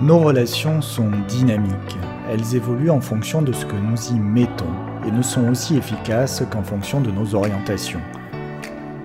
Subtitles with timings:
[0.00, 1.96] Nos relations sont dynamiques.
[2.28, 4.74] Elles évoluent en fonction de ce que nous y mettons
[5.06, 8.02] et ne sont aussi efficaces qu'en fonction de nos orientations.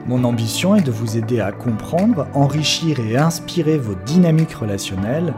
[0.06, 5.33] Mon ambition est de vous aider à comprendre, enrichir et inspirer vos dynamiques relationnelles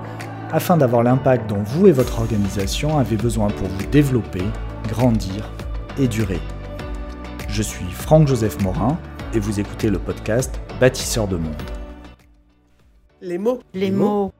[0.51, 4.43] afin d'avoir l'impact dont vous et votre organisation avez besoin pour vous développer,
[4.89, 5.51] grandir
[5.99, 6.39] et durer.
[7.47, 8.97] Je suis Franck-Joseph Morin
[9.35, 11.53] et vous écoutez le podcast Bâtisseur de monde.
[13.21, 13.59] Les mots.
[13.75, 14.31] Les mots.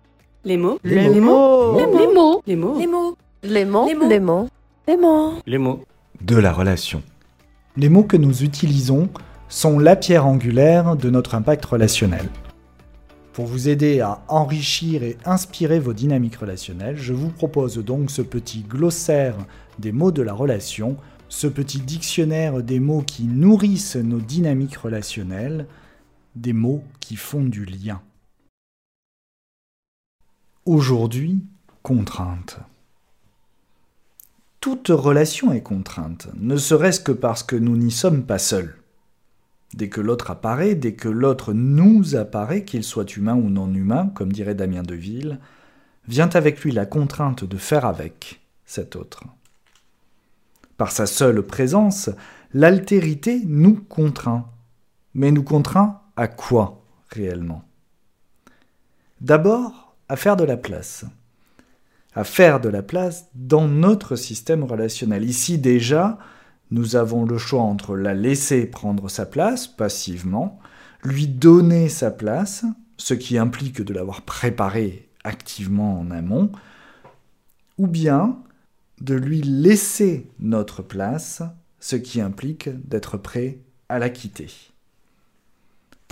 [0.45, 0.77] Les mots.
[0.83, 1.77] Les Les mots.
[1.77, 2.41] Les mots.
[2.45, 2.75] Les mots.
[2.77, 3.15] Les mots.
[3.43, 3.87] Les mots.
[3.87, 4.07] Les mots.
[4.09, 4.49] Les mots.
[4.85, 5.33] Les mots.
[5.47, 5.79] Les mots.
[6.21, 7.01] De la relation.
[7.77, 9.07] Les mots que nous utilisons
[9.47, 12.27] sont la pierre angulaire de notre impact relationnel.
[13.31, 18.21] Pour vous aider à enrichir et inspirer vos dynamiques relationnelles, je vous propose donc ce
[18.21, 19.37] petit glossaire
[19.79, 20.97] des mots de la relation,
[21.29, 25.67] ce petit dictionnaire des mots qui nourrissent nos dynamiques relationnelles,
[26.35, 28.01] des mots qui font du lien.
[30.65, 31.43] Aujourd'hui,
[31.81, 32.57] contrainte.
[34.61, 38.77] Toute relation est contrainte, ne serait-ce que parce que nous n'y sommes pas seuls.
[39.73, 44.09] Dès que l'autre apparaît, dès que l'autre nous apparaît, qu'il soit humain ou non humain,
[44.15, 45.39] comme dirait Damien Deville,
[46.07, 49.25] vient avec lui la contrainte de faire avec cet autre.
[50.77, 52.09] Par sa seule présence,
[52.53, 54.49] l'altérité nous contraint.
[55.13, 57.63] Mais nous contraint à quoi réellement?
[59.19, 59.82] D'abord,
[60.13, 61.05] à faire de la place.
[62.13, 65.23] À faire de la place dans notre système relationnel.
[65.23, 66.19] Ici déjà,
[66.69, 70.59] nous avons le choix entre la laisser prendre sa place passivement,
[71.01, 72.63] lui donner sa place,
[72.97, 76.51] ce qui implique de l'avoir préparée activement en amont,
[77.79, 78.37] ou bien
[79.01, 81.41] de lui laisser notre place,
[81.79, 84.72] ce qui implique d'être prêt à la quitter.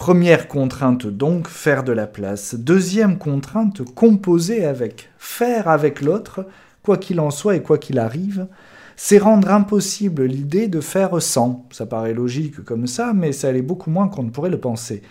[0.01, 2.55] Première contrainte donc, faire de la place.
[2.55, 5.11] Deuxième contrainte, composer avec.
[5.19, 6.47] Faire avec l'autre,
[6.81, 8.47] quoi qu'il en soit et quoi qu'il arrive,
[8.95, 11.67] c'est rendre impossible l'idée de faire sans.
[11.69, 15.03] Ça paraît logique comme ça, mais ça l'est beaucoup moins qu'on ne pourrait le penser.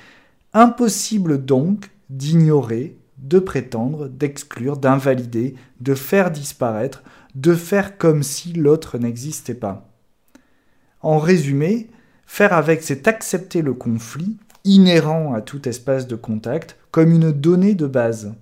[0.55, 7.05] Impossible donc d'ignorer, de prétendre, d'exclure, d'invalider, de faire disparaître,
[7.37, 9.89] de faire comme si l'autre n'existait pas.
[11.01, 11.91] En résumé,
[12.27, 17.75] faire avec, c'est accepter le conflit, inhérent à tout espace de contact, comme une donnée
[17.75, 18.35] de base.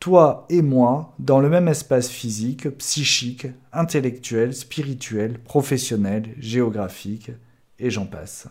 [0.00, 7.32] Toi et moi, dans le même espace physique, psychique, intellectuel, spirituel, professionnel, géographique,
[7.78, 8.46] et j'en passe.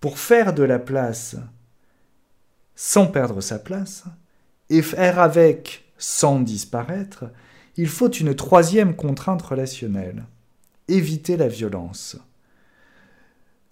[0.00, 1.36] Pour faire de la place
[2.74, 4.04] sans perdre sa place,
[4.70, 7.24] et faire avec sans disparaître,
[7.76, 10.24] il faut une troisième contrainte relationnelle,
[10.88, 12.16] éviter la violence.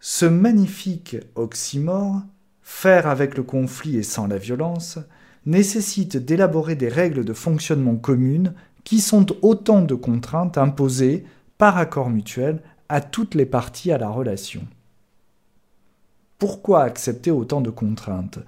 [0.05, 2.23] Ce magnifique oxymore,
[2.61, 4.99] faire avec le conflit et sans la violence,
[5.47, 8.53] nécessite d'élaborer des règles de fonctionnement communes
[8.83, 11.25] qui sont autant de contraintes imposées
[11.57, 14.67] par accord mutuel à toutes les parties à la relation.
[16.41, 18.41] Pourquoi accepter autant de contraintes?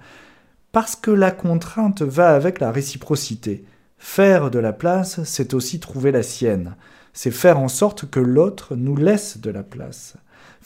[0.73, 3.63] Parce que la contrainte va avec la réciprocité.
[3.97, 6.75] Faire de la place, c'est aussi trouver la sienne.
[7.13, 10.17] C'est faire en sorte que l'autre nous laisse de la place.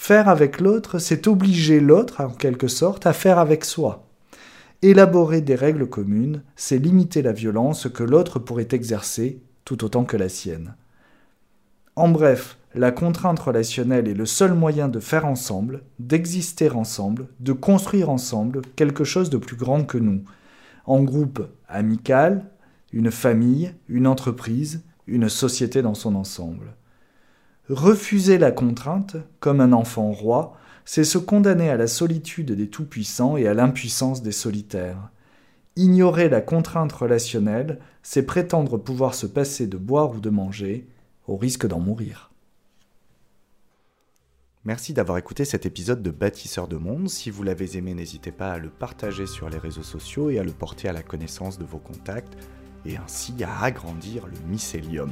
[0.01, 4.07] Faire avec l'autre, c'est obliger l'autre, en quelque sorte, à faire avec soi.
[4.81, 10.15] Élaborer des règles communes, c'est limiter la violence que l'autre pourrait exercer tout autant que
[10.15, 10.73] la sienne.
[11.97, 17.51] En bref, la contrainte relationnelle est le seul moyen de faire ensemble, d'exister ensemble, de
[17.51, 20.23] construire ensemble quelque chose de plus grand que nous,
[20.85, 22.49] en groupe amical,
[22.93, 26.73] une famille, une entreprise, une société dans son ensemble.
[27.69, 33.37] Refuser la contrainte, comme un enfant roi, c'est se condamner à la solitude des tout-puissants
[33.37, 35.11] et à l'impuissance des solitaires.
[35.75, 40.87] Ignorer la contrainte relationnelle, c'est prétendre pouvoir se passer de boire ou de manger,
[41.27, 42.31] au risque d'en mourir.
[44.65, 47.07] Merci d'avoir écouté cet épisode de Bâtisseur de Monde.
[47.07, 50.43] Si vous l'avez aimé, n'hésitez pas à le partager sur les réseaux sociaux et à
[50.43, 52.35] le porter à la connaissance de vos contacts,
[52.85, 55.11] et ainsi à agrandir le mycélium.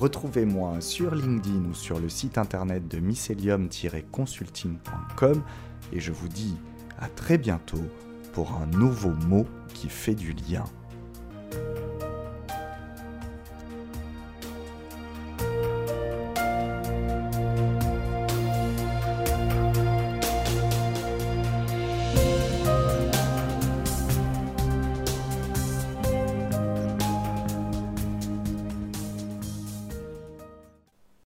[0.00, 5.42] Retrouvez-moi sur LinkedIn ou sur le site internet de mycelium-consulting.com
[5.92, 6.56] et je vous dis
[6.98, 7.84] à très bientôt
[8.32, 9.44] pour un nouveau mot
[9.74, 10.64] qui fait du lien.